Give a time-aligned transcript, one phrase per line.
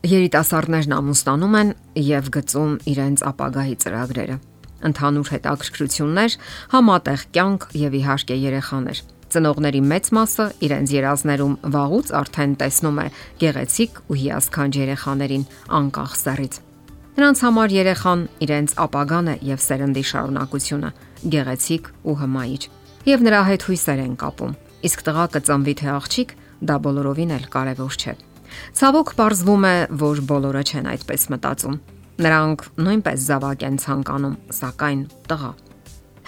[0.00, 1.70] Երիտասարդներն ամուսնանում են
[2.00, 4.36] եւ գծում իրենց ապագայի ծրագրերը։
[4.88, 6.36] Ընդհանուր հետաքրքրություններ,
[6.72, 13.06] համատեղ կյանք եւ իհարկե երեխաներ։ Ծնողների մեծ մասը իրենց երազներում վաղուց արդեն տեսնում է
[13.44, 15.44] գեղեցիկ ու հիասքանչ երեխաներին
[15.80, 16.54] անկախ սեռից։
[17.20, 20.90] Նրանց համար երեխան իրենց ապագան է եւ սերնդի շարունակությունը,
[21.36, 22.62] գեղեցիկ ու հմայիչ։
[23.10, 28.00] Եվ նրա հետ հույսեր են կապում։ Իսկ տղա կծնվի թե աղջիկ, դա բոլորովին էլ կարևոր
[28.00, 28.29] չէ։
[28.80, 31.76] Ցավոք ողրվում է, որ բոլորը չեն այդպես մտածում։
[32.20, 35.52] Նրանք նույնպես զավակ են ցանկանում, սակայն տղա։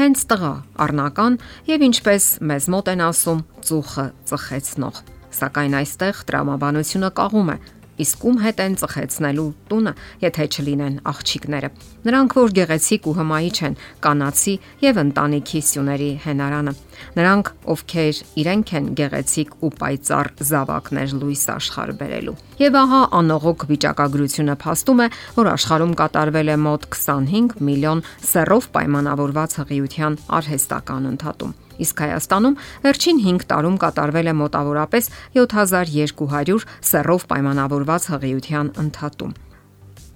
[0.00, 0.52] Հենց տղա,
[0.86, 5.02] առնական եւ ինչպես մեզ մոտ են ասում, ծուխը ծխեցնող։
[5.40, 7.56] Սակայն այստեղ տրամաբանությունը կաղում է
[8.04, 9.92] իսկ ում հետ են ծխեցնելու տունը,
[10.24, 11.70] եթե չլինեն աղջիկները։
[12.06, 14.54] Նրանք որ գեղեցիկ ու հմայիչ են, կանացի
[14.84, 16.74] եւ ընտանիքի սյուների հենարանը։
[17.16, 24.56] Նրանք, ովքեր իրենք են գեղեցիկ ու պայծառ զավակներ լույս աշխարհ բերելու։ Եվ ահա անողոք վիճակագրությունը
[24.64, 25.08] փաստում է,
[25.40, 33.20] որ աշխարհում կատարվել է մոտ 25 միլիոն սեռով պայմանավորված հղիության արհեստական ընդհատում իսկ Հայաստանում վերջին
[33.26, 39.32] 5 տարում կատարվել է մոտավորապես 7200 սեռով պայմանավորված հղիության ընդհատում։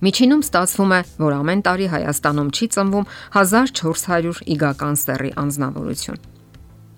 [0.04, 3.06] Միջինում ստացվում է, որ ամեն տարի Հայաստանում չի ծնվում
[3.40, 6.18] 1400 իգական սեռի անznավորություն։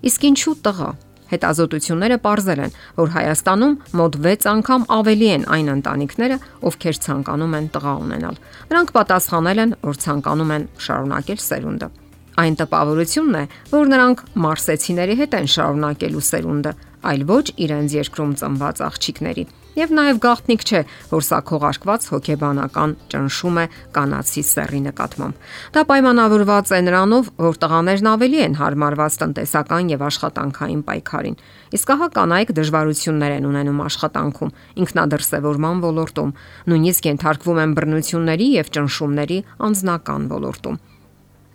[0.07, 0.89] Իսկ ինչու տղա։
[1.27, 6.37] Հետազոտությունները ողրզել են, որ Հայաստանում մոտ 6 անգամ ավելի են այն ընտանիքները,
[6.71, 12.06] ովքեր ցանկանում են տղա ունենալ։ Նրանք պատասխանել են, որ ցանկանում են շարունակել սերունդը։
[12.37, 16.73] Այն տպավորությունն է, որ նրանք մարսեցիների հետ են շարունակելու սերունդը,
[17.07, 19.45] այլ ոչ իրենց երկրում ծնված աղջիկների։
[19.77, 20.79] Եվ նաև գաղտնիք չէ,
[21.11, 25.43] որ սա քողարկված հոգեբանական ճնշում է կանացի սեռի նկատմամբ։
[25.77, 31.39] Դա պայմանավորված է նրանով, որ տղաներն ավելի են հարմարված տնտեսական եւ աշխատանքային պայքարին։
[31.77, 36.35] Իսկ ահա կանայք դժվարություններ են ունենում աշխատանքում, ինքնադրսևորման ոլորտում,
[36.73, 40.85] նույնիսկ ենթարկվում են բռնությունների եւ ճնշումների անձնական ոլորտում։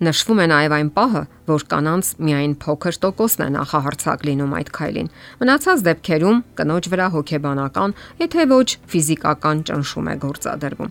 [0.02, 5.10] Նշվում է նաև այն պահը, որ կանանց միայն փոքր տոկոսն է նախահարցակ լինում այդ քայլին։
[5.42, 10.90] Մնացած դեպքերում կնոջ վրա հոգեբանական, եթե ոչ ֆիզիկական ճնշում է գործադրվում։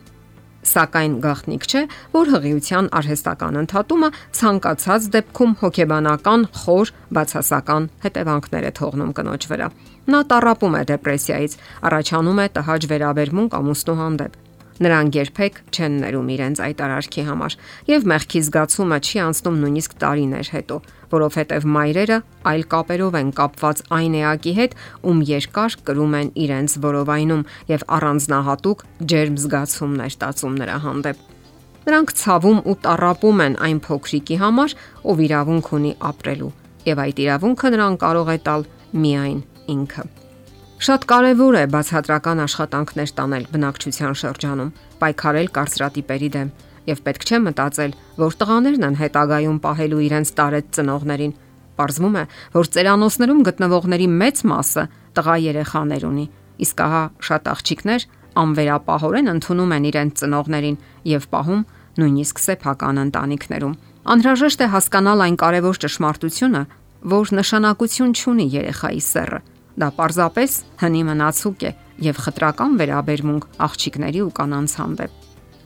[0.72, 1.82] Սակայն գաղտնիք չէ,
[2.14, 9.68] որ հղիության արհեստական ընդհատումը ցանկացած դեպքում հոգեբանական խոր բացասական հետևանքներ է թողնում կնոջ վրա։
[10.14, 11.58] Նա տարապում է դեպրեսիայից,
[11.92, 14.40] առաջանում է տհաճ վերաբերմունք ամուսնու հանդեպ
[14.82, 17.56] Նրանք երբեք չեն ներում իրենց այդ արարքի համար
[17.92, 20.78] եւ մեղքի զգացումը չի անցնում նույնիսկ տարիներ հետո,
[21.12, 22.18] որովհետեւ մայրերը
[22.52, 24.74] այլ կապերով են կապված այն էակի հետ,
[25.06, 31.30] ում երկար կրում են իրենց որովայնում եւ առանձնահատուկ ջերմ զգացումներ տածում նրա հանդեպ։
[31.82, 34.76] Նրանք ցավում ու տարապում են այն փոքրիկի համար,
[35.14, 36.52] ով իրավունք ունի ապրելու,
[36.90, 38.68] եւ այդ իրավունքը նրան կարող է տալ
[39.06, 39.40] միայն
[39.78, 40.10] ինքը։
[40.82, 46.50] Շատ կարևոր է բացատրական աշխատանքներ տանել բնակչության շրջանում, պայքարել կարծրատիպերի դեմ
[46.90, 51.36] եւ պետք չէ մտածել, որ տղաներն են հետագայում պահելու իրենց տարեց ծնողներին։
[51.78, 52.24] Պարզվում է,
[52.58, 54.88] որ ծերանոցներում գտնվողների մեծ մասը
[55.22, 56.26] տղա երեխաներ ունի,
[56.66, 58.10] իսկ ահա շատ աղջիկներ
[58.42, 60.82] անվերապահորեն ընդունում են իրենց ծնողներին
[61.14, 61.64] եւ պահում
[62.02, 63.80] նույնիսկ սեփական ընտանիքներում։
[64.18, 66.62] Անհրաժեշտ է հասկանալ այն կարևոր ճշմարտությունը,
[67.12, 69.42] որ նշանակություն ունի երեխայի սեռը
[69.82, 71.70] Դա պարզապես հնի մնացուկ է
[72.06, 75.14] եւ խտրական վերաբերմունք աղջիկների ու կանանց հանդեպ։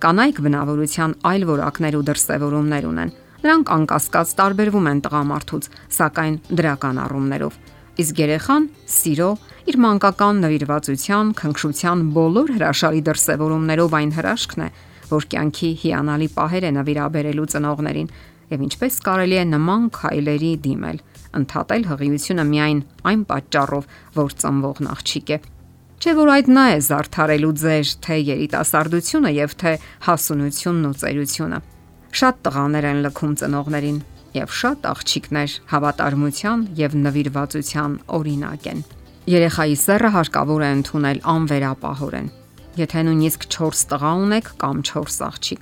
[0.05, 3.11] Կանայք բնավորության այլ որակներ ու դրսևորումներ ունեն։
[3.45, 5.67] Նրանք անկասկած տարբերվում են տղամարդուց,
[5.99, 7.57] սակայն դրական առումներով։
[8.05, 8.63] Իսկ երեխան
[8.95, 9.29] սիրո,
[9.65, 14.69] իր մանկական նվիրվածության, քնքշության բոլոր հրաշալի դրսևորումներով այն հրաշքն է,
[15.11, 18.09] որ կյանքի հիանալի պահեր է նվիրաբերելու ծնողներին
[18.55, 20.99] եւ ինչպես կարելի է նման քայլերի դիմել
[21.39, 22.79] ընդհատել հղիությունը միայն
[23.11, 23.85] այն պատճառով,
[24.15, 25.37] որ ծնվողն աղջիկ է։
[25.95, 29.71] Չէ որ այդ նա է զարթարելու ձեր թե երիտասարդությունը եւ թե
[30.05, 31.59] հասունությունն ու ծերությունը։
[32.15, 33.97] Շատ տղաներ են լքում ծնողներին
[34.35, 38.83] եւ շատ աղջիկներ հավատարմության եւ նվիրվածության օրինակ են։
[39.35, 42.27] Երեխայի սեռը հարկավոր է ընդունել անվերապահորեն։
[42.75, 45.61] Եթե նույնիսկ 4 տղա ունեք կամ 4 աղջիկ,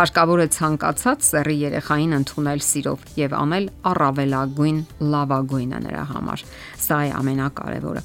[0.00, 4.78] Հարկավոր է ցանկացած սեռի երեխային ընդունել սիրով եւ անել առավելագույն
[5.12, 6.44] լավագույնը նրա համար։
[6.80, 8.02] Սա է ամենակարևորը։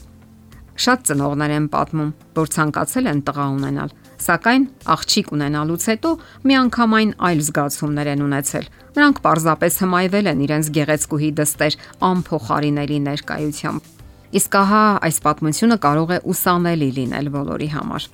[0.76, 3.96] Շատ ծնողներ են պատմում, որ ցանկացել են տղա ունենալ,
[4.28, 6.14] սակայն աղջիկ ունենալուց հետո
[6.52, 8.70] միանգամայն այլ զգացումներ են ունեցել։
[9.00, 11.82] Նրանք պարզապես հմայվել են իրենց գեղեցկուհի դստեր
[12.12, 13.92] անփոխարինելի ներկայությամբ։
[14.36, 18.10] Իսկ ահա այս պատմությունը կարող է ուսանելի լինել բոլորի համար։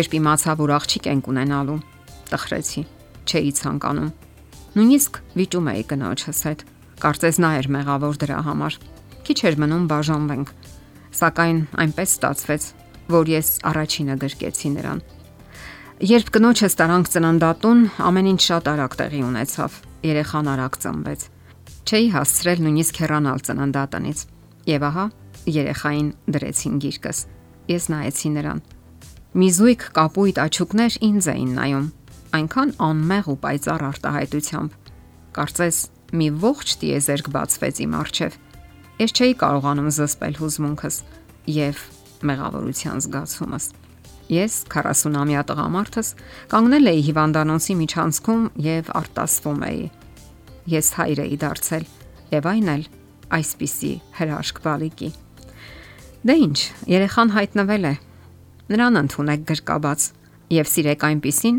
[0.00, 1.84] Երբ իմացա, որ աղջիկ ենք ունենալու,
[2.30, 2.90] տխրեցի
[3.30, 4.10] չէի ցանկանում։
[4.74, 6.64] Նույնիսկ վիճում էի կնոջս հետ։
[7.00, 8.76] Կարծես նա էր մեղավոր դրա համար։
[9.26, 10.52] Քիչ էր մնում բաժանվենք։
[11.20, 12.66] Սակայն այնպես ստացվեց,
[13.10, 15.00] որ ես առաջինը գրկեցի նրան։
[16.10, 19.74] Երբ կնոջս տարանք ծննդատուն, ամեն ինչ շատ արագ տեղի ունեցավ։
[20.10, 21.24] Երեխան արագ ծնվեց։
[21.90, 24.22] Չէի հասցրել նույնիսկ հեռանալ ծննդատնից։
[24.70, 25.04] Եվ ահա
[25.60, 27.18] երեխային դրեցին գիրկս։
[27.70, 28.62] Ես նայեցի նրան։
[29.40, 31.86] Մի զույգ կապույտ աչուկներ ինձ էին նայում,
[32.36, 34.74] այնքան անմեղ ու պայծառ արտահայտությամբ։
[35.36, 35.78] Կարծես
[36.20, 38.36] մի ողջ տիեզերք բացվեց իմ առջև։
[39.00, 40.96] Ես չէի կարողանում զսպել հուզմունքս
[41.50, 41.82] եւ
[42.30, 43.66] մեղավորության զգացումս։
[44.30, 46.08] Ես 40-ամյա տղամարդս
[46.52, 49.82] կանգնել էի հիվանդանոցի միջանցքում եւ արտասվում էի։
[50.70, 51.88] Ես հայր էի դարձել
[52.30, 52.84] եւ այն էլ
[53.40, 55.10] այսպիսի հրաշք բալիկի։
[56.20, 56.58] Դե ինչ,
[56.94, 57.94] երեխան հայտնվել է։
[58.70, 60.06] Նրան ընդունեք գրկաբաց
[60.60, 61.58] եւ սիրեք այնպիսին,